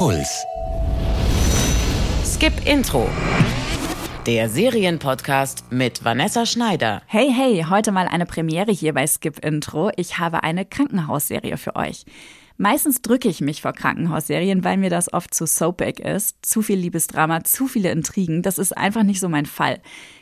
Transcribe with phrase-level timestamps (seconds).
[0.00, 0.46] Puls.
[2.24, 3.06] Skip Intro.
[4.24, 7.02] Der Serienpodcast mit Vanessa Schneider.
[7.06, 9.90] Hey, hey, heute mal eine Premiere hier bei Skip Intro.
[9.96, 12.06] Ich habe eine Krankenhausserie für euch.
[12.56, 16.38] Meistens drücke ich mich vor Krankenhausserien, weil mir das oft zu soapig ist.
[16.40, 18.40] Zu viel Liebesdrama, zu viele Intrigen.
[18.40, 19.80] Das ist einfach nicht so mein Fall.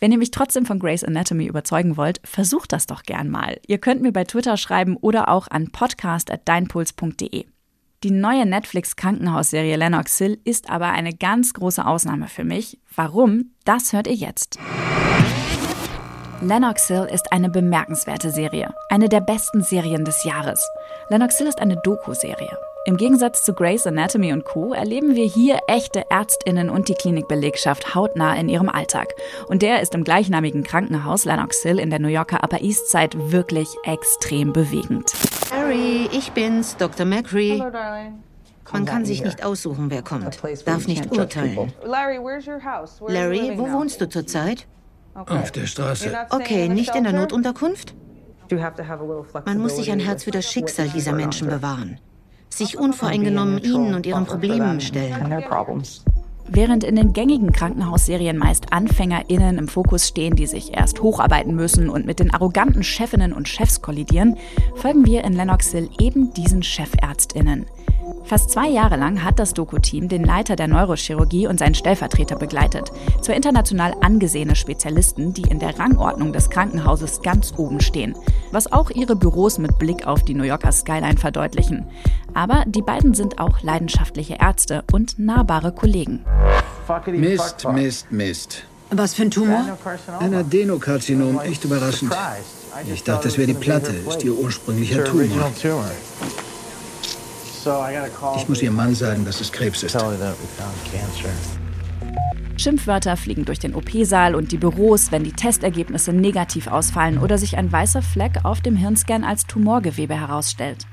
[0.00, 3.60] Wenn ihr mich trotzdem von Grey's Anatomy überzeugen wollt, versucht das doch gern mal.
[3.68, 7.44] Ihr könnt mir bei Twitter schreiben oder auch an podcast.deinpuls.de.
[8.02, 12.80] Die neue Netflix-Krankenhausserie Lennox Hill ist aber eine ganz große Ausnahme für mich.
[12.96, 13.50] Warum?
[13.66, 14.58] Das hört ihr jetzt.
[16.40, 18.72] Lennox Hill ist eine bemerkenswerte Serie.
[18.88, 20.66] Eine der besten Serien des Jahres.
[21.10, 22.56] Lennox Hill ist eine Doku-Serie.
[22.86, 24.72] Im Gegensatz zu Grey's Anatomy und Co.
[24.72, 29.08] erleben wir hier echte Ärztinnen und die Klinikbelegschaft hautnah in ihrem Alltag.
[29.48, 33.30] Und der ist im gleichnamigen Krankenhaus Lennox Hill in der New Yorker Upper East Side
[33.30, 35.12] wirklich extrem bewegend.
[35.70, 37.06] Harry, ich bin's, Dr.
[37.06, 37.50] Macri.
[37.50, 38.24] Hello, darling.
[38.72, 40.40] Man kann sich nicht aussuchen, wer kommt.
[40.64, 41.72] Darf nicht urteilen.
[41.84, 44.66] Larry, wo wohnst du zurzeit?
[45.14, 46.12] Auf der Straße.
[46.30, 47.12] Okay, nicht in der?
[47.12, 47.94] Notunterkunft?
[49.44, 52.00] Man muss sich ein Herz für das Schicksal dieser Menschen bewahren.
[52.48, 55.44] Sich unvoreingenommen ihnen und ihren Problemen stellen.
[56.52, 61.88] Während in den gängigen Krankenhausserien meist AnfängerInnen im Fokus stehen, die sich erst hocharbeiten müssen
[61.88, 64.36] und mit den arroganten Chefinnen und Chefs kollidieren,
[64.74, 67.66] folgen wir in Lennox Hill eben diesen ChefärztInnen.
[68.24, 72.92] Fast zwei Jahre lang hat das Doku-Team den Leiter der Neurochirurgie und seinen Stellvertreter begleitet.
[73.22, 78.14] Zwei international angesehene Spezialisten, die in der Rangordnung des Krankenhauses ganz oben stehen.
[78.52, 81.86] Was auch ihre Büros mit Blick auf die New Yorker Skyline verdeutlichen.
[82.34, 86.24] Aber die beiden sind auch leidenschaftliche Ärzte und nahbare Kollegen.
[87.06, 88.64] Mist, Mist, Mist.
[88.90, 89.78] Was für ein Tumor?
[90.18, 92.12] Ein Adenokarzinom, echt überraschend.
[92.92, 95.50] Ich dachte, es wäre die Platte, ist ihr ursprünglicher Tumor.
[98.36, 99.96] Ich muss ihrem Mann sagen, dass es Krebs ist.
[102.56, 107.56] Schimpfwörter fliegen durch den OP-Saal und die Büros, wenn die Testergebnisse negativ ausfallen oder sich
[107.56, 110.86] ein weißer Fleck auf dem Hirnscan als Tumorgewebe herausstellt.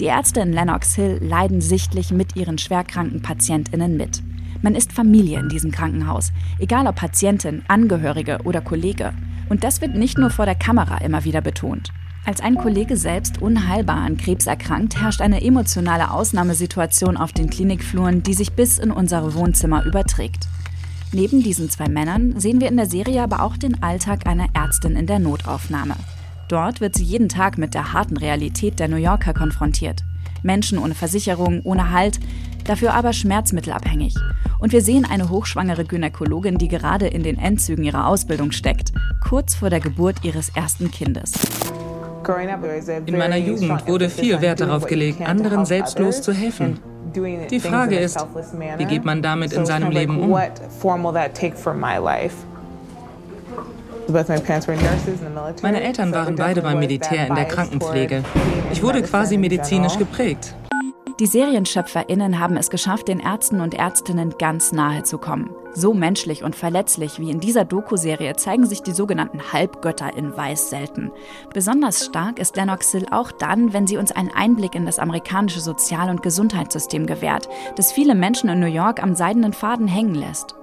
[0.00, 4.22] Die Ärzte in Lennox Hill leiden sichtlich mit ihren schwerkranken PatientInnen mit.
[4.60, 9.12] Man ist Familie in diesem Krankenhaus, egal ob Patientin, Angehörige oder Kollege.
[9.48, 11.90] Und das wird nicht nur vor der Kamera immer wieder betont.
[12.26, 18.22] Als ein Kollege selbst unheilbar an Krebs erkrankt, herrscht eine emotionale Ausnahmesituation auf den Klinikfluren,
[18.22, 20.48] die sich bis in unsere Wohnzimmer überträgt.
[21.12, 24.96] Neben diesen zwei Männern sehen wir in der Serie aber auch den Alltag einer Ärztin
[24.96, 25.94] in der Notaufnahme.
[26.48, 30.02] Dort wird sie jeden Tag mit der harten Realität der New Yorker konfrontiert.
[30.42, 32.20] Menschen ohne Versicherung, ohne Halt,
[32.64, 34.14] dafür aber schmerzmittelabhängig.
[34.58, 38.92] Und wir sehen eine hochschwangere Gynäkologin, die gerade in den Endzügen ihrer Ausbildung steckt,
[39.26, 41.32] kurz vor der Geburt ihres ersten Kindes.
[43.06, 46.78] In meiner Jugend wurde viel Wert darauf gelegt, anderen selbstlos zu helfen.
[47.50, 48.18] Die Frage ist,
[48.78, 50.38] wie geht man damit in seinem Leben um?
[55.62, 58.22] Meine Eltern waren beide beim Militär in der Krankenpflege.
[58.72, 60.54] Ich wurde quasi medizinisch geprägt.
[61.20, 65.50] Die SerienschöpferInnen haben es geschafft, den Ärzten und Ärztinnen ganz nahe zu kommen.
[65.72, 70.70] So menschlich und verletzlich wie in dieser Doku-Serie zeigen sich die sogenannten Halbgötter in Weiß
[70.70, 71.12] selten.
[71.52, 75.60] Besonders stark ist Lennox Hill auch dann, wenn sie uns einen Einblick in das amerikanische
[75.60, 80.56] Sozial- und Gesundheitssystem gewährt, das viele Menschen in New York am seidenen Faden hängen lässt.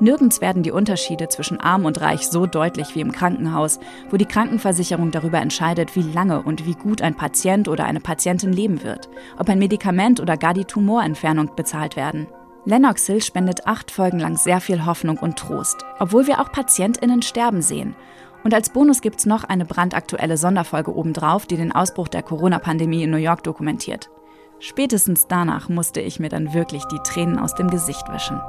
[0.00, 3.78] Nirgends werden die Unterschiede zwischen arm und reich so deutlich wie im Krankenhaus,
[4.10, 8.52] wo die Krankenversicherung darüber entscheidet, wie lange und wie gut ein Patient oder eine Patientin
[8.52, 12.26] leben wird, ob ein Medikament oder gar die Tumorentfernung bezahlt werden.
[12.64, 17.22] Lennox Hill spendet acht Folgen lang sehr viel Hoffnung und Trost, obwohl wir auch PatientInnen
[17.22, 17.94] sterben sehen.
[18.42, 23.10] Und als Bonus gibt's noch eine brandaktuelle Sonderfolge obendrauf, die den Ausbruch der Corona-Pandemie in
[23.10, 24.10] New York dokumentiert.
[24.58, 28.40] Spätestens danach musste ich mir dann wirklich die Tränen aus dem Gesicht wischen.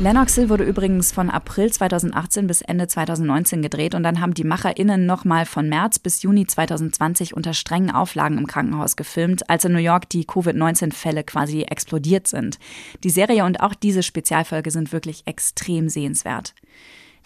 [0.00, 4.44] Lennox Hill wurde übrigens von April 2018 bis Ende 2019 gedreht und dann haben die
[4.44, 9.72] MacherInnen nochmal von März bis Juni 2020 unter strengen Auflagen im Krankenhaus gefilmt, als in
[9.72, 12.58] New York die Covid-19-Fälle quasi explodiert sind.
[13.04, 16.54] Die Serie und auch diese Spezialfolge sind wirklich extrem sehenswert.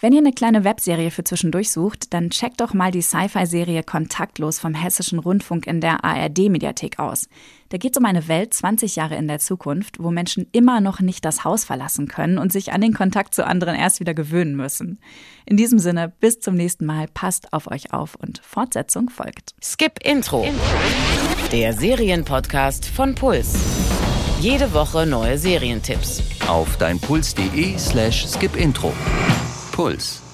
[0.05, 4.59] Wenn ihr eine kleine Webserie für zwischendurch sucht, dann checkt doch mal die Sci-Fi-Serie Kontaktlos
[4.59, 7.27] vom Hessischen Rundfunk in der ARD-Mediathek aus.
[7.69, 10.99] Da geht es um eine Welt 20 Jahre in der Zukunft, wo Menschen immer noch
[10.99, 14.55] nicht das Haus verlassen können und sich an den Kontakt zu anderen erst wieder gewöhnen
[14.55, 14.99] müssen.
[15.47, 19.55] In diesem Sinne, bis zum nächsten Mal, passt auf euch auf und Fortsetzung folgt.
[19.59, 20.45] Skip Intro.
[21.51, 23.55] Der Serienpodcast von Puls.
[24.39, 26.21] Jede Woche neue Serientipps.
[26.47, 28.93] Auf deinpuls.de slash skipintro.
[29.75, 30.24] Puls.